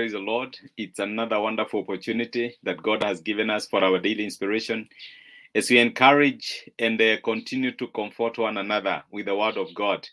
praise 0.00 0.12
the 0.12 0.18
Lord. 0.18 0.56
It's 0.78 0.98
another 0.98 1.38
wonderful 1.38 1.80
opportunity 1.80 2.56
that 2.62 2.82
God 2.82 3.02
has 3.02 3.20
given 3.20 3.50
us 3.50 3.66
for 3.66 3.84
our 3.84 3.98
daily 3.98 4.24
inspiration 4.24 4.88
as 5.54 5.68
we 5.68 5.78
encourage 5.78 6.66
and 6.78 6.98
uh, 7.02 7.18
continue 7.22 7.72
to 7.72 7.86
comfort 7.88 8.38
one 8.38 8.56
another 8.56 9.02
with 9.12 9.26
the 9.26 9.36
word 9.36 9.58
of 9.58 9.74
God. 9.74 10.08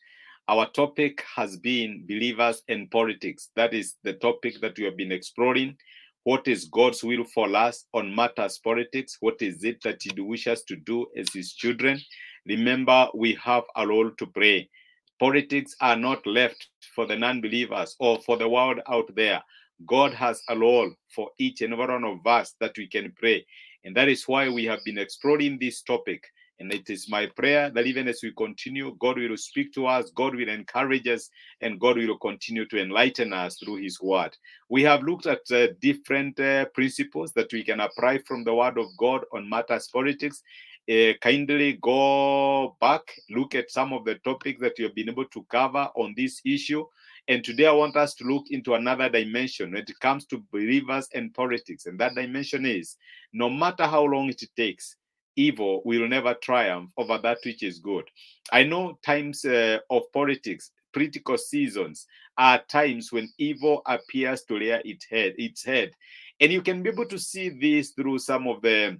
Our 0.49 0.69
topic 0.71 1.23
has 1.33 1.55
been 1.55 2.03
believers 2.05 2.63
and 2.67 2.91
politics. 2.91 3.47
That 3.55 3.73
is 3.73 3.95
the 4.03 4.15
topic 4.15 4.59
that 4.59 4.77
we 4.77 4.83
have 4.83 4.97
been 4.97 5.13
exploring. 5.13 5.77
What 6.25 6.49
is 6.49 6.65
God's 6.65 7.01
will 7.01 7.23
for 7.23 7.55
us 7.55 7.85
on 7.93 8.13
matters 8.13 8.59
politics? 8.61 9.15
What 9.21 9.41
is 9.41 9.63
it 9.63 9.81
that 9.83 10.01
He 10.01 10.19
wishes 10.19 10.63
to 10.63 10.75
do 10.75 11.07
as 11.17 11.31
His 11.33 11.53
children? 11.53 11.97
Remember, 12.45 13.07
we 13.13 13.39
have 13.41 13.63
a 13.77 13.87
role 13.87 14.11
to 14.17 14.25
play. 14.25 14.69
Politics 15.17 15.77
are 15.79 15.95
not 15.95 16.27
left 16.27 16.67
for 16.93 17.05
the 17.05 17.15
non 17.15 17.39
believers 17.39 17.95
or 17.99 18.19
for 18.19 18.35
the 18.35 18.49
world 18.49 18.81
out 18.89 19.09
there. 19.15 19.41
God 19.85 20.13
has 20.13 20.41
a 20.49 20.57
role 20.57 20.91
for 21.13 21.29
each 21.37 21.61
and 21.61 21.73
every 21.73 21.85
one 21.87 22.03
of 22.03 22.25
us 22.25 22.55
that 22.59 22.77
we 22.77 22.87
can 22.87 23.13
pray. 23.17 23.45
And 23.83 23.95
that 23.95 24.09
is 24.09 24.27
why 24.27 24.49
we 24.49 24.65
have 24.65 24.83
been 24.83 24.97
exploring 24.97 25.57
this 25.59 25.81
topic. 25.81 26.23
And 26.59 26.73
it 26.73 26.89
is 26.89 27.07
my 27.07 27.27
prayer 27.35 27.69
that 27.69 27.85
even 27.85 28.07
as 28.07 28.21
we 28.23 28.33
continue, 28.33 28.95
God 28.99 29.17
will 29.17 29.37
speak 29.37 29.71
to 29.73 29.85
us, 29.85 30.09
God 30.15 30.35
will 30.35 30.49
encourage 30.49 31.07
us, 31.07 31.29
and 31.61 31.79
God 31.79 31.97
will 31.97 32.17
continue 32.17 32.65
to 32.65 32.81
enlighten 32.81 33.31
us 33.31 33.57
through 33.57 33.75
His 33.75 34.01
word. 34.01 34.35
We 34.67 34.81
have 34.83 35.03
looked 35.03 35.27
at 35.27 35.41
uh, 35.51 35.67
different 35.79 36.39
uh, 36.39 36.65
principles 36.73 37.31
that 37.33 37.53
we 37.53 37.63
can 37.63 37.79
apply 37.79 38.19
from 38.27 38.43
the 38.43 38.55
word 38.55 38.79
of 38.79 38.87
God 38.97 39.23
on 39.31 39.47
matters 39.47 39.87
politics. 39.93 40.41
Uh, 40.89 41.13
kindly 41.21 41.77
go 41.81 42.77
back, 42.79 43.01
look 43.29 43.55
at 43.55 43.69
some 43.69 43.91
of 43.91 44.05
the 44.05 44.15
topics 44.23 44.61
that 44.61 44.79
you 44.79 44.85
have 44.85 44.95
been 44.95 45.09
able 45.09 45.25
to 45.25 45.43
cover 45.51 45.89
on 45.95 46.13
this 46.15 46.41
issue. 46.45 46.85
And 47.27 47.43
today 47.43 47.65
I 47.65 47.73
want 47.73 47.97
us 47.97 48.13
to 48.15 48.23
look 48.23 48.45
into 48.51 48.73
another 48.73 49.09
dimension 49.09 49.73
when 49.73 49.81
it 49.81 49.99
comes 49.99 50.25
to 50.27 50.41
believers 50.49 51.09
and 51.13 51.33
politics. 51.33 51.87
And 51.87 51.99
that 51.99 52.15
dimension 52.15 52.65
is 52.65 52.95
no 53.33 53.49
matter 53.49 53.83
how 53.85 54.03
long 54.05 54.29
it 54.29 54.41
takes, 54.55 54.95
evil 55.35 55.81
will 55.83 56.07
never 56.07 56.33
triumph 56.35 56.91
over 56.97 57.17
that 57.17 57.39
which 57.43 57.63
is 57.63 57.79
good. 57.79 58.05
I 58.53 58.63
know 58.63 58.97
times 59.03 59.43
uh, 59.43 59.79
of 59.89 60.03
politics, 60.13 60.71
critical 60.93 61.37
seasons, 61.37 62.07
are 62.37 62.63
times 62.69 63.11
when 63.11 63.29
evil 63.37 63.81
appears 63.85 64.43
to 64.43 64.55
rear 64.55 64.81
its 64.85 65.05
head, 65.05 65.33
its 65.37 65.65
head. 65.65 65.91
And 66.39 66.51
you 66.51 66.61
can 66.61 66.81
be 66.81 66.91
able 66.91 67.07
to 67.07 67.19
see 67.19 67.49
this 67.49 67.91
through 67.91 68.19
some 68.19 68.47
of 68.47 68.61
the 68.61 68.99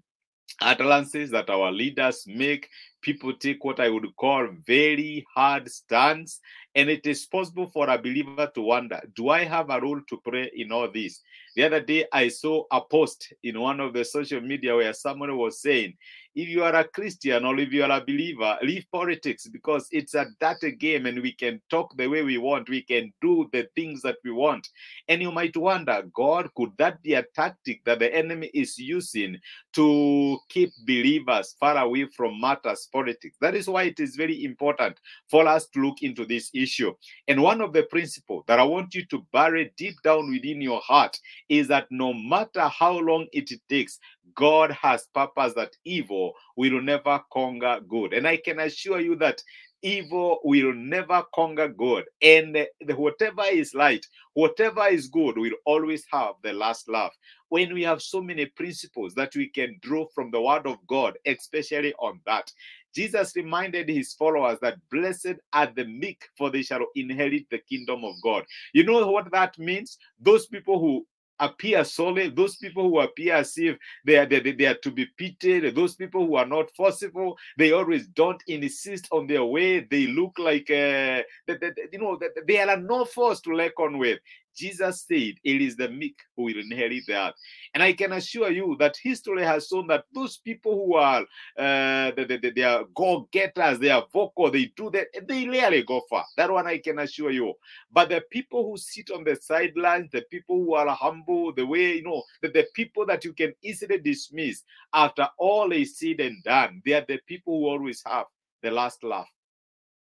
utterances 0.61 1.29
that 1.31 1.49
our 1.49 1.71
leaders 1.71 2.23
make. 2.27 2.69
People 3.01 3.33
take 3.33 3.63
what 3.63 3.79
I 3.79 3.89
would 3.89 4.15
call 4.15 4.47
very 4.65 5.25
hard 5.33 5.69
stands. 5.69 6.39
And 6.75 6.89
it 6.89 7.05
is 7.05 7.25
possible 7.25 7.67
for 7.67 7.89
a 7.89 7.97
believer 7.97 8.51
to 8.53 8.61
wonder 8.61 9.01
do 9.15 9.29
I 9.29 9.43
have 9.43 9.69
a 9.69 9.79
role 9.79 10.01
to 10.09 10.17
play 10.17 10.51
in 10.55 10.71
all 10.71 10.91
this? 10.91 11.21
The 11.55 11.63
other 11.63 11.81
day, 11.81 12.05
I 12.13 12.27
saw 12.27 12.65
a 12.71 12.81
post 12.81 13.33
in 13.43 13.59
one 13.59 13.79
of 13.79 13.93
the 13.93 14.05
social 14.05 14.41
media 14.41 14.75
where 14.75 14.93
someone 14.93 15.35
was 15.37 15.61
saying, 15.61 15.95
if 16.37 16.47
you 16.47 16.63
are 16.63 16.75
a 16.75 16.87
Christian 16.87 17.45
or 17.45 17.57
if 17.57 17.73
you 17.73 17.83
are 17.83 17.97
a 17.97 18.05
believer, 18.05 18.59
leave 18.61 18.85
politics 18.91 19.47
because 19.47 19.87
it's 19.91 20.13
a 20.13 20.27
dirty 20.39 20.71
game 20.71 21.07
and 21.07 21.19
we 21.19 21.31
can 21.31 21.59
talk 21.67 21.97
the 21.97 22.07
way 22.07 22.21
we 22.21 22.37
want. 22.37 22.69
We 22.69 22.83
can 22.83 23.11
do 23.23 23.49
the 23.51 23.67
things 23.75 24.03
that 24.03 24.17
we 24.23 24.29
want. 24.29 24.69
And 25.07 25.19
you 25.19 25.31
might 25.31 25.57
wonder, 25.57 26.03
God, 26.13 26.49
could 26.55 26.73
that 26.77 27.01
be 27.01 27.15
a 27.15 27.25
tactic 27.35 27.83
that 27.85 27.97
the 27.97 28.13
enemy 28.13 28.51
is 28.53 28.77
using 28.77 29.39
to 29.73 30.37
keep 30.47 30.69
believers 30.85 31.55
far 31.59 31.75
away 31.75 32.05
from 32.05 32.39
matters 32.39 32.87
politics? 32.93 33.37
That 33.41 33.55
is 33.55 33.67
why 33.67 33.83
it 33.85 33.99
is 33.99 34.15
very 34.15 34.43
important 34.43 34.99
for 35.31 35.47
us 35.47 35.65
to 35.69 35.79
look 35.79 36.03
into 36.03 36.23
this 36.23 36.51
issue. 36.53 36.93
And 37.27 37.41
one 37.41 37.61
of 37.61 37.73
the 37.73 37.81
principles 37.81 38.43
that 38.45 38.59
I 38.59 38.63
want 38.63 38.93
you 38.93 39.03
to 39.07 39.25
bury 39.33 39.73
deep 39.75 39.95
down 40.03 40.29
within 40.29 40.61
your 40.61 40.81
heart 40.81 41.19
is 41.49 41.67
that 41.69 41.87
no 41.89 42.13
matter 42.13 42.67
how 42.67 42.99
long 42.99 43.25
it 43.33 43.49
takes, 43.67 43.97
God 44.35 44.71
has 44.71 45.07
purpose 45.15 45.53
that 45.53 45.75
evil 45.83 46.26
will 46.55 46.81
never 46.81 47.21
conquer 47.31 47.79
good. 47.87 48.13
And 48.13 48.27
I 48.27 48.37
can 48.37 48.59
assure 48.59 48.99
you 48.99 49.15
that 49.17 49.41
evil 49.83 50.39
will 50.43 50.73
never 50.73 51.23
conquer 51.35 51.67
good. 51.67 52.05
And 52.21 52.65
whatever 52.95 53.43
is 53.43 53.73
light, 53.73 54.05
whatever 54.33 54.87
is 54.87 55.07
good, 55.07 55.37
will 55.37 55.53
always 55.65 56.03
have 56.11 56.35
the 56.43 56.53
last 56.53 56.89
laugh. 56.89 57.15
When 57.49 57.73
we 57.73 57.83
have 57.83 58.01
so 58.01 58.21
many 58.21 58.47
principles 58.47 59.13
that 59.13 59.35
we 59.35 59.49
can 59.49 59.77
draw 59.81 60.07
from 60.13 60.31
the 60.31 60.41
word 60.41 60.65
of 60.65 60.77
God, 60.87 61.17
especially 61.25 61.93
on 61.99 62.19
that. 62.25 62.51
Jesus 62.95 63.33
reminded 63.35 63.89
his 63.89 64.13
followers 64.13 64.57
that 64.61 64.79
blessed 64.89 65.35
are 65.53 65.71
the 65.75 65.85
meek, 65.85 66.27
for 66.35 66.49
they 66.49 66.63
shall 66.63 66.85
inherit 66.95 67.45
the 67.51 67.59
kingdom 67.59 68.03
of 68.03 68.15
God. 68.23 68.43
You 68.73 68.83
know 68.83 69.05
what 69.11 69.31
that 69.31 69.57
means? 69.59 69.97
Those 70.19 70.47
people 70.47 70.79
who 70.79 71.05
appear 71.39 71.83
solid, 71.83 72.35
those 72.35 72.55
people 72.55 72.89
who 72.89 72.99
appear 72.99 73.35
as 73.35 73.57
if 73.57 73.77
they 74.05 74.17
are, 74.17 74.25
they, 74.25 74.39
they 74.39 74.65
are 74.65 74.75
to 74.75 74.91
be 74.91 75.05
pitied, 75.17 75.75
those 75.75 75.95
people 75.95 76.25
who 76.25 76.35
are 76.35 76.45
not 76.45 76.69
forceful, 76.75 77.37
they 77.57 77.71
always 77.71 78.07
don't 78.07 78.41
insist 78.47 79.07
on 79.11 79.27
their 79.27 79.43
way. 79.45 79.81
They 79.81 80.07
look 80.07 80.37
like, 80.39 80.69
uh, 80.69 81.23
they, 81.47 81.57
they, 81.59 81.71
you 81.91 81.99
know, 81.99 82.19
they 82.47 82.59
are 82.59 82.77
no 82.77 83.05
force 83.05 83.41
to 83.41 83.55
reckon 83.55 83.97
with. 83.97 84.19
Jesus 84.57 85.05
said, 85.07 85.35
It 85.43 85.61
is 85.61 85.75
the 85.75 85.89
meek 85.89 86.17
who 86.35 86.43
will 86.43 86.59
inherit 86.59 87.03
the 87.07 87.15
earth. 87.15 87.35
And 87.73 87.83
I 87.83 87.93
can 87.93 88.13
assure 88.13 88.51
you 88.51 88.75
that 88.79 88.97
history 89.01 89.43
has 89.43 89.67
shown 89.67 89.87
that 89.87 90.05
those 90.13 90.37
people 90.37 90.73
who 90.73 90.95
are 90.95 91.21
uh, 91.57 92.11
they, 92.15 92.25
they, 92.25 92.49
they 92.49 92.63
are 92.63 92.85
go-getters, 92.95 93.79
they 93.79 93.89
are 93.89 94.05
vocal, 94.11 94.49
they 94.51 94.71
do 94.75 94.89
that, 94.91 95.07
they 95.27 95.47
rarely 95.47 95.83
go 95.83 96.01
far. 96.09 96.25
That 96.35 96.51
one 96.51 96.67
I 96.67 96.79
can 96.79 96.99
assure 96.99 97.31
you. 97.31 97.53
But 97.91 98.09
the 98.09 98.23
people 98.31 98.69
who 98.69 98.77
sit 98.77 99.11
on 99.11 99.23
the 99.23 99.35
sidelines, 99.35 100.09
the 100.11 100.23
people 100.23 100.57
who 100.57 100.73
are 100.73 100.87
humble, 100.89 101.53
the 101.53 101.65
way 101.65 101.97
you 101.97 102.03
know, 102.03 102.23
the, 102.41 102.49
the 102.49 102.67
people 102.73 103.05
that 103.05 103.23
you 103.23 103.33
can 103.33 103.53
easily 103.61 103.99
dismiss 103.99 104.63
after 104.93 105.27
all 105.37 105.71
is 105.71 105.97
said 105.97 106.19
and 106.19 106.43
done, 106.43 106.81
they 106.85 106.93
are 106.93 107.05
the 107.07 107.19
people 107.27 107.59
who 107.59 107.67
always 107.67 108.01
have 108.05 108.25
the 108.61 108.71
last 108.71 109.03
laugh. 109.03 109.29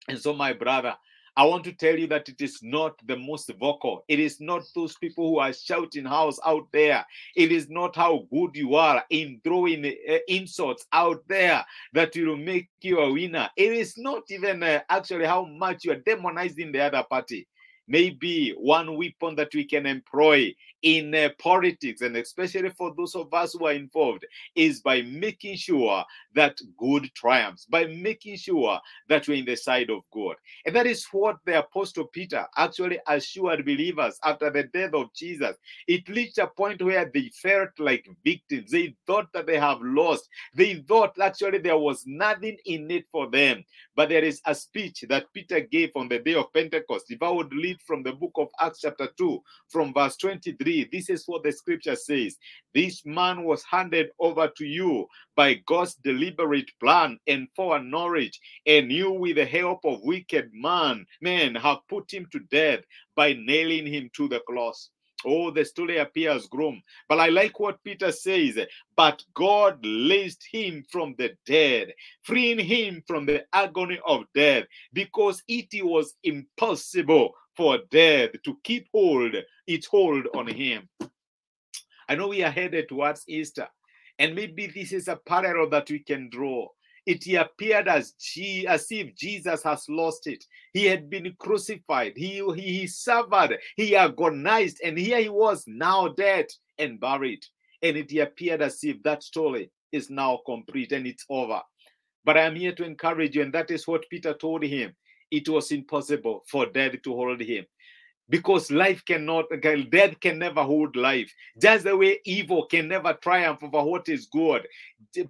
And 0.08 0.18
so, 0.18 0.32
my 0.32 0.52
brother, 0.52 0.96
I 1.36 1.44
want 1.44 1.64
to 1.64 1.72
tell 1.72 1.98
you 1.98 2.06
that 2.08 2.28
it 2.30 2.40
is 2.40 2.60
not 2.62 2.94
the 3.06 3.16
most 3.16 3.50
vocal. 3.60 4.04
It 4.08 4.18
is 4.18 4.40
not 4.40 4.62
those 4.74 4.96
people 4.96 5.28
who 5.28 5.38
are 5.38 5.52
shouting 5.52 6.06
house 6.06 6.38
out 6.46 6.66
there. 6.72 7.04
It 7.34 7.52
is 7.52 7.68
not 7.68 7.94
how 7.94 8.26
good 8.32 8.56
you 8.56 8.74
are 8.74 9.04
in 9.10 9.40
throwing 9.44 9.84
uh, 9.84 10.16
insults 10.28 10.86
out 10.92 11.22
there 11.28 11.64
that 11.92 12.16
will 12.16 12.36
make 12.38 12.68
you 12.80 13.00
a 13.00 13.12
winner. 13.12 13.50
It 13.56 13.72
is 13.72 13.98
not 13.98 14.22
even 14.30 14.62
uh, 14.62 14.80
actually 14.88 15.26
how 15.26 15.44
much 15.44 15.84
you 15.84 15.92
are 15.92 16.00
demonizing 16.00 16.72
the 16.72 16.80
other 16.80 17.04
party 17.08 17.46
maybe 17.88 18.54
one 18.58 18.96
weapon 18.96 19.34
that 19.36 19.54
we 19.54 19.64
can 19.64 19.86
employ 19.86 20.54
in 20.82 21.14
uh, 21.14 21.28
politics 21.38 22.02
and 22.02 22.16
especially 22.16 22.70
for 22.70 22.94
those 22.96 23.14
of 23.14 23.32
us 23.32 23.54
who 23.54 23.66
are 23.66 23.72
involved 23.72 24.24
is 24.54 24.80
by 24.80 25.02
making 25.02 25.56
sure 25.56 26.04
that 26.34 26.56
good 26.78 27.10
triumphs 27.14 27.64
by 27.64 27.86
making 27.86 28.36
sure 28.36 28.78
that 29.08 29.26
we're 29.26 29.38
in 29.38 29.44
the 29.44 29.56
side 29.56 29.90
of 29.90 30.02
god. 30.12 30.36
And 30.64 30.76
that 30.76 30.86
is 30.86 31.06
what 31.10 31.38
the 31.44 31.58
apostle 31.58 32.04
peter 32.04 32.46
actually 32.56 32.98
assured 33.08 33.64
believers 33.64 34.18
after 34.22 34.50
the 34.50 34.64
death 34.64 34.94
of 34.94 35.12
jesus. 35.14 35.56
It 35.86 36.08
reached 36.08 36.38
a 36.38 36.46
point 36.46 36.82
where 36.82 37.10
they 37.12 37.30
felt 37.34 37.70
like 37.78 38.08
victims. 38.24 38.70
They 38.70 38.94
thought 39.06 39.32
that 39.32 39.46
they 39.46 39.58
have 39.58 39.78
lost. 39.80 40.28
They 40.54 40.74
thought 40.86 41.18
actually 41.20 41.58
there 41.58 41.78
was 41.78 42.04
nothing 42.06 42.58
in 42.64 42.90
it 42.90 43.06
for 43.10 43.30
them. 43.30 43.64
But 43.94 44.10
there 44.10 44.24
is 44.24 44.40
a 44.44 44.54
speech 44.54 45.04
that 45.08 45.32
peter 45.32 45.60
gave 45.60 45.90
on 45.96 46.08
the 46.08 46.18
day 46.18 46.34
of 46.34 46.52
pentecost. 46.52 47.06
If 47.10 47.22
i 47.22 47.30
would 47.30 47.52
read 47.52 47.75
from 47.84 48.02
the 48.02 48.12
book 48.12 48.32
of 48.36 48.48
acts 48.60 48.80
chapter 48.80 49.08
2 49.18 49.42
from 49.68 49.92
verse 49.92 50.16
23 50.16 50.88
this 50.92 51.10
is 51.10 51.24
what 51.26 51.42
the 51.42 51.52
scripture 51.52 51.96
says. 51.96 52.36
This 52.74 53.04
man 53.04 53.44
was 53.44 53.64
handed 53.64 54.10
over 54.18 54.48
to 54.56 54.64
you 54.64 55.06
by 55.34 55.54
God's 55.66 55.94
deliberate 55.94 56.70
plan 56.80 57.18
and 57.26 57.48
foreknowledge, 57.56 58.40
and 58.66 58.90
you, 58.92 59.10
with 59.10 59.36
the 59.36 59.46
help 59.46 59.80
of 59.84 60.00
wicked 60.02 60.50
man, 60.52 61.06
men 61.20 61.54
have 61.54 61.78
put 61.88 62.12
him 62.12 62.26
to 62.32 62.40
death 62.50 62.80
by 63.14 63.34
nailing 63.34 63.86
him 63.86 64.10
to 64.14 64.28
the 64.28 64.40
cross. 64.40 64.90
Oh, 65.24 65.50
the 65.50 65.64
story 65.64 65.96
appears 65.96 66.46
grim. 66.46 66.82
But 67.08 67.20
I 67.20 67.28
like 67.28 67.58
what 67.58 67.82
Peter 67.82 68.12
says. 68.12 68.58
But 68.96 69.24
God 69.34 69.84
raised 69.84 70.44
him 70.52 70.84
from 70.90 71.14
the 71.18 71.34
dead, 71.46 71.92
freeing 72.22 72.58
him 72.58 73.02
from 73.06 73.26
the 73.26 73.44
agony 73.52 73.98
of 74.06 74.24
death, 74.34 74.64
because 74.92 75.42
it 75.48 75.68
was 75.84 76.14
impossible 76.22 77.34
for 77.56 77.78
death 77.90 78.30
to 78.44 78.58
keep 78.62 78.88
hold, 78.92 79.34
its 79.66 79.86
hold 79.86 80.26
on 80.34 80.46
him. 80.48 80.88
I 82.08 82.14
know 82.14 82.28
we 82.28 82.42
are 82.42 82.50
headed 82.50 82.88
towards 82.88 83.24
Easter, 83.26 83.66
and 84.18 84.34
maybe 84.34 84.66
this 84.66 84.92
is 84.92 85.08
a 85.08 85.16
parallel 85.16 85.70
that 85.70 85.90
we 85.90 86.00
can 86.00 86.28
draw. 86.30 86.68
It 87.06 87.26
appeared 87.34 87.88
as, 87.88 88.12
G, 88.12 88.66
as 88.66 88.86
if 88.90 89.14
Jesus 89.14 89.62
has 89.62 89.88
lost 89.88 90.26
it. 90.26 90.44
He 90.72 90.86
had 90.86 91.08
been 91.08 91.34
crucified, 91.38 92.14
he, 92.16 92.42
he, 92.54 92.80
he 92.80 92.86
suffered, 92.86 93.58
he 93.76 93.96
agonized, 93.96 94.80
and 94.84 94.98
here 94.98 95.20
he 95.20 95.28
was 95.28 95.64
now 95.66 96.08
dead 96.08 96.46
and 96.78 97.00
buried. 97.00 97.44
And 97.82 97.96
it 97.96 98.12
appeared 98.18 98.62
as 98.62 98.82
if 98.82 99.02
that 99.02 99.22
story 99.22 99.70
is 99.92 100.10
now 100.10 100.40
complete 100.44 100.92
and 100.92 101.06
it's 101.06 101.24
over. 101.30 101.60
But 102.24 102.36
I 102.36 102.42
am 102.42 102.56
here 102.56 102.72
to 102.72 102.84
encourage 102.84 103.36
you, 103.36 103.42
and 103.42 103.52
that 103.54 103.70
is 103.70 103.86
what 103.86 104.08
Peter 104.10 104.34
told 104.34 104.64
him 104.64 104.94
it 105.36 105.48
was 105.48 105.72
impossible 105.72 106.44
for 106.46 106.66
death 106.66 107.00
to 107.02 107.14
hold 107.14 107.40
him. 107.40 107.66
because 108.28 108.70
life 108.70 109.04
cannot 109.04 109.44
death 109.90 110.18
can 110.20 110.38
never 110.38 110.62
hold 110.62 110.96
life. 110.96 111.32
Just 111.60 111.84
the 111.84 111.96
way 111.96 112.18
evil 112.24 112.66
can 112.66 112.88
never 112.88 113.12
triumph 113.14 113.62
over 113.62 113.82
what 113.82 114.08
is 114.08 114.26
good. 114.26 114.66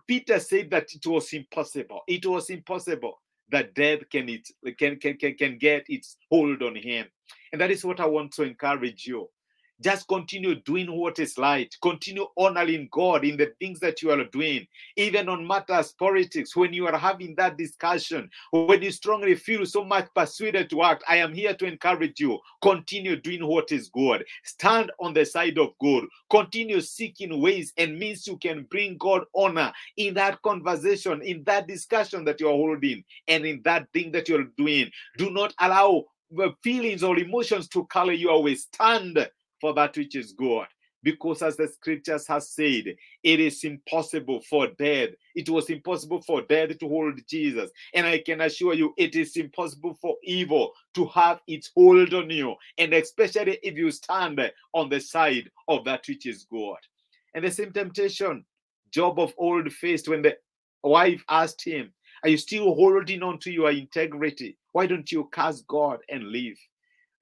Peter 0.07 0.39
said 0.41 0.71
that 0.71 0.89
it 0.95 1.07
was 1.07 1.33
impossible. 1.33 2.03
It 2.09 2.25
was 2.25 2.51
impossible 2.51 3.21
that 3.51 3.75
death 3.75 4.09
can 4.11 4.29
it 4.29 4.49
can 4.79 4.97
can 4.97 5.17
can, 5.17 5.35
can 5.35 5.59
get 5.59 5.85
its 5.89 6.17
hold 6.31 6.63
on 6.63 6.77
him. 6.77 7.07
And 7.53 7.61
that 7.61 7.71
is 7.71 7.85
what 7.85 8.01
i 8.01 8.07
want 8.07 8.33
to 8.33 8.43
encourage 8.43 9.07
you 9.07 9.29
just 9.81 10.09
continue 10.09 10.55
doing 10.63 10.91
what 10.91 11.19
is 11.19 11.37
right. 11.37 11.75
Continue 11.83 12.27
honoring 12.37 12.89
God 12.91 13.25
in 13.25 13.37
the 13.37 13.53
things 13.61 13.79
that 13.81 14.03
you 14.03 14.11
are 14.11 14.25
doing, 14.25 14.67
even 14.97 15.29
on 15.29 15.47
matters 15.47 15.93
politics. 15.93 16.57
When 16.57 16.73
you 16.73 16.87
are 16.87 16.97
having 16.97 17.35
that 17.37 17.59
discussion, 17.59 18.31
when 18.53 18.83
you 18.83 18.91
strongly 18.91 19.35
feel 19.35 19.67
so 19.67 19.85
much 19.85 20.09
persuaded 20.15 20.71
to 20.71 20.83
act, 20.83 21.05
I 21.09 21.17
am 21.17 21.35
here 21.35 21.55
to 21.55 21.67
encourage 21.67 22.21
you. 22.21 22.39
Continue 22.63 23.17
doing 23.17 23.47
what 23.47 23.71
is 23.73 23.89
good. 23.91 24.25
Stand 24.45 24.93
on 24.99 25.13
the 25.13 25.25
side 25.25 25.59
of 25.59 25.71
God. 25.81 26.05
Continue 26.31 26.81
seeking 26.81 27.41
ways 27.41 27.73
and 27.77 27.99
means 27.99 28.27
you 28.27 28.39
can 28.39 28.67
bring 28.71 28.97
God 28.99 29.25
honor 29.35 29.73
in 29.97 30.15
that 30.15 30.41
conversation, 30.43 31.23
in 31.23 31.45
that 31.45 31.69
discussion 31.69 32.25
that 32.25 32.41
you 32.41 32.49
are 32.49 32.53
holding, 32.53 33.05
and 33.29 33.45
in 33.45 33.61
that 33.65 33.89
thing 33.93 34.13
that 34.13 34.29
you're 34.29 34.49
doing. 34.57 34.91
Do 35.19 35.31
not 35.31 35.55
allow 35.61 36.05
uh, 36.39 36.49
feelings 36.63 37.03
or 37.03 37.19
emotions 37.19 37.69
to 37.69 37.87
color 37.87 38.13
you 38.13 38.31
away. 38.31 38.55
Stand 38.55 39.29
for 39.61 39.75
that 39.75 39.97
which 39.97 40.17
is 40.17 40.33
good. 40.33 40.67
Because 41.03 41.41
as 41.43 41.57
the 41.57 41.69
scriptures 41.69 42.27
has 42.27 42.51
said, 42.51 42.97
it 43.23 43.41
is 43.41 43.63
impossible 43.63 44.41
for 44.41 44.67
death. 44.79 45.11
It 45.37 45.49
was 45.49 45.71
impossible 45.71 46.21
for 46.23 46.43
death 46.43 46.77
to 46.79 46.89
hold 46.89 47.21
Jesus. 47.29 47.71
And 47.95 48.07
I 48.07 48.19
can 48.19 48.41
assure 48.41 48.75
you, 48.75 48.93
it 48.97 49.15
is 49.15 49.37
impossible 49.37 49.97
for 50.01 50.17
evil 50.25 50.73
to 50.95 51.07
have 51.07 51.41
its 51.47 51.71
hold 51.77 52.13
on 52.13 52.31
you. 52.31 52.57
And 52.79 52.93
especially 52.93 53.59
if 53.63 53.77
you 53.77 53.91
stand 53.93 54.41
on 54.75 54.89
the 54.89 54.99
side 54.99 55.49
of 55.69 55.85
that 55.85 56.05
which 56.09 56.27
is 56.27 56.45
good. 56.51 56.79
And 57.35 57.45
the 57.45 57.53
same 57.53 57.73
temptation, 57.73 58.45
Job 58.91 59.21
of 59.21 59.33
old 59.39 59.73
faced 59.73 60.09
when 60.09 60.23
the 60.23 60.37
wife 60.83 61.23
asked 61.29 61.63
him, 61.63 61.93
Are 62.23 62.31
you 62.31 62.39
still 62.39 62.75
holding 62.75 63.23
on 63.23 63.39
to 63.41 63.53
your 63.53 63.71
integrity? 63.71 64.57
Why 64.73 64.87
don't 64.87 65.13
you 65.13 65.29
curse 65.31 65.63
God 65.69 66.01
and 66.09 66.33
live? 66.33 66.59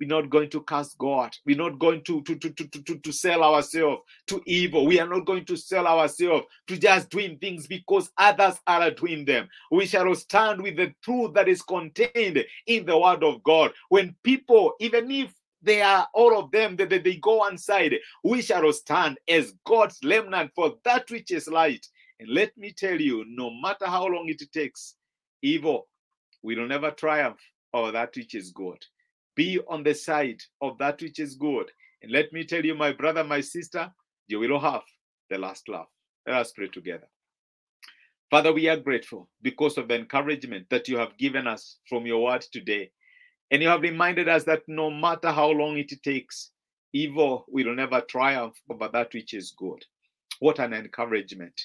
We're 0.00 0.08
not 0.08 0.30
going 0.30 0.50
to 0.50 0.60
curse 0.62 0.94
God. 0.98 1.36
We're 1.46 1.56
not 1.56 1.78
going 1.78 2.02
to, 2.04 2.22
to, 2.22 2.34
to, 2.36 2.50
to, 2.50 2.66
to, 2.68 2.98
to 2.98 3.12
sell 3.12 3.44
ourselves 3.44 4.02
to 4.26 4.42
evil. 4.46 4.86
We 4.86 4.98
are 4.98 5.08
not 5.08 5.24
going 5.26 5.44
to 5.46 5.56
sell 5.56 5.86
ourselves 5.86 6.46
to 6.66 6.76
just 6.76 7.10
doing 7.10 7.38
things 7.38 7.66
because 7.66 8.10
others 8.18 8.58
are 8.66 8.90
doing 8.90 9.24
them. 9.24 9.48
We 9.70 9.86
shall 9.86 10.12
stand 10.14 10.62
with 10.62 10.76
the 10.76 10.92
truth 11.02 11.34
that 11.34 11.48
is 11.48 11.62
contained 11.62 12.44
in 12.66 12.86
the 12.86 12.98
word 12.98 13.22
of 13.22 13.42
God. 13.44 13.72
When 13.88 14.16
people, 14.24 14.74
even 14.80 15.10
if 15.10 15.32
they 15.62 15.80
are 15.80 16.08
all 16.12 16.38
of 16.38 16.50
them, 16.50 16.76
they, 16.76 16.84
they, 16.86 16.98
they 16.98 17.16
go 17.16 17.36
one 17.36 17.56
side, 17.56 17.94
we 18.22 18.42
shall 18.42 18.70
stand 18.72 19.18
as 19.28 19.54
God's 19.64 19.98
remnant 20.04 20.52
for 20.54 20.74
that 20.84 21.08
which 21.10 21.30
is 21.30 21.48
light. 21.48 21.86
And 22.20 22.28
let 22.28 22.56
me 22.56 22.72
tell 22.72 23.00
you, 23.00 23.24
no 23.28 23.50
matter 23.62 23.86
how 23.86 24.06
long 24.06 24.28
it 24.28 24.42
takes, 24.52 24.96
evil 25.42 25.88
will 26.42 26.66
never 26.66 26.90
triumph 26.90 27.40
over 27.72 27.92
that 27.92 28.14
which 28.14 28.34
is 28.34 28.50
good. 28.52 28.84
Be 29.36 29.60
on 29.68 29.82
the 29.82 29.94
side 29.94 30.40
of 30.60 30.78
that 30.78 31.00
which 31.00 31.18
is 31.18 31.34
good. 31.34 31.70
And 32.02 32.12
let 32.12 32.32
me 32.32 32.44
tell 32.44 32.64
you, 32.64 32.74
my 32.74 32.92
brother, 32.92 33.24
my 33.24 33.40
sister, 33.40 33.92
you 34.28 34.38
will 34.38 34.60
have 34.60 34.82
the 35.30 35.38
last 35.38 35.68
laugh. 35.68 35.88
Let 36.26 36.36
us 36.36 36.52
pray 36.52 36.68
together. 36.68 37.08
Father, 38.30 38.52
we 38.52 38.68
are 38.68 38.76
grateful 38.76 39.28
because 39.42 39.78
of 39.78 39.88
the 39.88 39.94
encouragement 39.94 40.66
that 40.70 40.88
you 40.88 40.96
have 40.98 41.16
given 41.18 41.46
us 41.46 41.78
from 41.88 42.06
your 42.06 42.22
word 42.22 42.42
today. 42.52 42.90
And 43.50 43.62
you 43.62 43.68
have 43.68 43.82
reminded 43.82 44.28
us 44.28 44.44
that 44.44 44.62
no 44.66 44.90
matter 44.90 45.30
how 45.30 45.50
long 45.50 45.76
it 45.78 45.92
takes, 46.02 46.50
evil 46.92 47.44
will 47.48 47.74
never 47.74 48.00
triumph 48.00 48.56
over 48.70 48.88
that 48.92 49.12
which 49.12 49.34
is 49.34 49.54
good. 49.56 49.84
What 50.40 50.58
an 50.58 50.72
encouragement. 50.72 51.60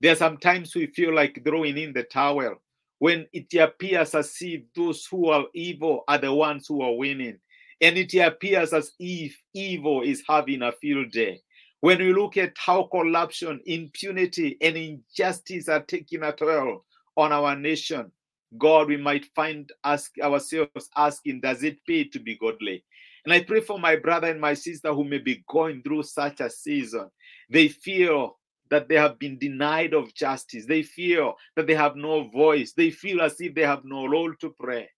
There 0.00 0.12
are 0.12 0.16
some 0.16 0.38
times 0.38 0.74
we 0.74 0.86
feel 0.86 1.14
like 1.14 1.42
throwing 1.44 1.76
in 1.76 1.92
the 1.92 2.04
towel 2.04 2.62
when 2.98 3.26
it 3.32 3.52
appears 3.54 4.14
as 4.14 4.34
if 4.40 4.62
those 4.74 5.06
who 5.10 5.28
are 5.28 5.44
evil 5.54 6.04
are 6.08 6.18
the 6.18 6.32
ones 6.32 6.66
who 6.68 6.82
are 6.82 6.94
winning. 6.94 7.38
And 7.80 7.98
it 7.98 8.14
appears 8.14 8.72
as 8.72 8.92
if 8.98 9.36
evil 9.52 10.02
is 10.02 10.22
having 10.28 10.62
a 10.62 10.72
field 10.72 11.10
day. 11.10 11.40
When 11.80 11.98
we 11.98 12.14
look 12.14 12.36
at 12.36 12.54
how 12.56 12.88
corruption, 12.90 13.60
impunity, 13.66 14.56
and 14.60 14.76
injustice 14.76 15.68
are 15.68 15.82
taking 15.82 16.22
a 16.22 16.32
toll 16.32 16.84
on 17.16 17.32
our 17.32 17.56
nation, 17.56 18.10
God, 18.56 18.88
we 18.88 18.96
might 18.96 19.26
find 19.34 19.70
ask 19.82 20.12
ourselves 20.22 20.88
asking, 20.96 21.40
does 21.40 21.62
it 21.62 21.84
pay 21.86 22.04
to 22.04 22.20
be 22.20 22.38
godly? 22.38 22.84
And 23.24 23.32
I 23.32 23.42
pray 23.42 23.60
for 23.60 23.78
my 23.78 23.96
brother 23.96 24.28
and 24.28 24.40
my 24.40 24.54
sister 24.54 24.92
who 24.92 25.04
may 25.04 25.18
be 25.18 25.42
going 25.48 25.82
through 25.82 26.04
such 26.04 26.40
a 26.40 26.48
season. 26.50 27.10
They 27.50 27.68
feel 27.68 28.38
that 28.70 28.88
they 28.88 28.96
have 28.96 29.18
been 29.18 29.38
denied 29.38 29.94
of 29.94 30.14
justice. 30.14 30.66
They 30.66 30.82
feel 30.82 31.34
that 31.56 31.66
they 31.66 31.74
have 31.74 31.96
no 31.96 32.28
voice. 32.28 32.72
They 32.72 32.90
feel 32.90 33.20
as 33.20 33.40
if 33.40 33.54
they 33.54 33.62
have 33.62 33.84
no 33.84 34.06
role 34.06 34.34
to 34.40 34.54
play. 34.60 34.90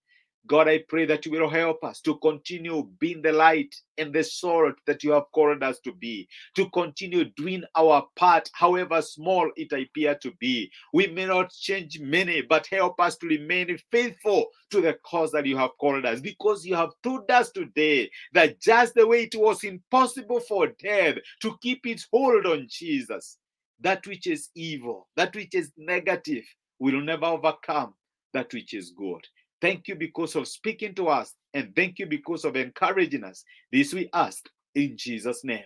God, 0.49 0.69
I 0.69 0.85
pray 0.89 1.07
that 1.07 1.27
you 1.27 1.33
will 1.33 1.49
help 1.49 1.83
us 1.83 2.01
to 2.03 2.19
continue 2.19 2.89
being 3.01 3.21
the 3.21 3.33
light 3.33 3.75
and 3.99 4.13
the 4.13 4.23
salt 4.23 4.75
that 4.87 5.03
you 5.03 5.11
have 5.11 5.25
called 5.35 5.61
us 5.65 5.81
to 5.81 5.93
be, 5.93 6.29
to 6.55 6.71
continue 6.71 7.25
doing 7.37 7.65
our 7.75 8.07
part, 8.15 8.49
however 8.53 9.03
small 9.03 9.51
it 9.57 9.73
appear 9.73 10.15
to 10.23 10.31
be. 10.39 10.71
We 10.93 11.09
may 11.09 11.27
not 11.27 11.51
change 11.51 11.99
many, 11.99 12.43
but 12.43 12.69
help 12.69 13.01
us 13.01 13.17
to 13.17 13.27
remain 13.27 13.77
faithful 13.91 14.47
to 14.71 14.81
the 14.81 14.97
cause 15.05 15.33
that 15.33 15.47
you 15.47 15.57
have 15.57 15.77
called 15.81 16.07
us, 16.07 16.21
because 16.21 16.65
you 16.65 16.77
have 16.77 16.91
told 17.03 17.29
us 17.29 17.51
today 17.51 18.09
that 18.33 18.61
just 18.61 18.95
the 18.95 19.05
way 19.05 19.25
it 19.25 19.35
was 19.35 19.65
impossible 19.65 20.39
for 20.39 20.69
death 20.81 21.17
to 21.43 21.57
keep 21.61 21.85
its 21.87 22.07
hold 22.13 22.47
on 22.47 22.69
Jesus, 22.71 23.39
that 23.81 24.07
which 24.07 24.27
is 24.27 24.49
evil, 24.55 25.09
that 25.17 25.35
which 25.35 25.55
is 25.55 25.73
negative, 25.77 26.45
will 26.79 27.01
never 27.01 27.27
overcome 27.27 27.95
that 28.33 28.53
which 28.53 28.75
is 28.75 28.93
good. 28.97 29.27
Thank 29.61 29.89
you 29.89 29.95
because 29.95 30.37
of 30.37 30.49
speaking 30.49 30.95
to 30.97 31.09
us, 31.09 31.35
and 31.55 31.75
thank 31.75 31.99
you 31.99 32.07
because 32.07 32.45
of 32.45 32.57
encouraging 32.57 33.25
us. 33.25 33.45
This 33.73 33.95
we 33.95 34.11
ask 34.13 34.45
in 34.75 34.97
Jesus' 34.97 35.45
name. 35.45 35.65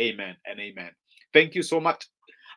Amen 0.00 0.36
and 0.46 0.60
amen. 0.60 0.90
Thank 1.32 1.54
you 1.54 1.62
so 1.62 1.80
much. 1.80 2.06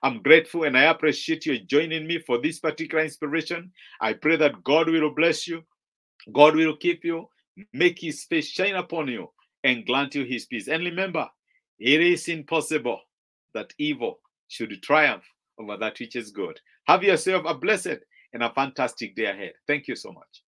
I'm 0.04 0.22
grateful 0.22 0.63
and 0.63 0.78
I 0.78 0.84
appreciate 0.84 1.46
you 1.46 1.60
joining 1.60 2.06
me 2.06 2.19
for 2.19 2.40
this 2.40 2.60
particular 2.60 3.04
inspiration. 3.04 3.71
I 4.00 4.14
pray 4.14 4.35
that 4.35 4.64
God 4.64 4.90
will 4.90 5.09
bless 5.09 5.47
you, 5.47 5.64
God 6.31 6.56
will 6.56 6.76
keep 6.78 7.04
you, 7.04 7.28
make 7.74 8.00
his 8.00 8.24
face 8.26 8.47
shine 8.47 8.76
upon 8.76 9.07
you, 9.07 9.31
and 9.64 9.85
grant 9.85 10.14
you 10.14 10.24
his 10.24 10.45
peace. 10.45 10.68
And 10.68 10.83
remember, 10.83 11.28
it 11.80 12.02
is 12.02 12.28
impossible 12.28 13.00
that 13.54 13.74
evil 13.80 14.19
should 14.47 14.81
triumph 14.81 15.25
over 15.59 15.78
that 15.78 15.99
which 15.99 16.16
is 16.16 16.31
good. 16.31 16.59
Have 16.87 17.04
yourself 17.04 17.45
a 17.47 17.54
blessed 17.56 17.99
and 18.33 18.44
a 18.44 18.54
fantastic 18.54 19.16
day 19.16 19.25
ahead. 19.25 19.54
Thank 19.68 19.87
you 19.87 19.95
so 19.95 20.11
much. 20.11 20.42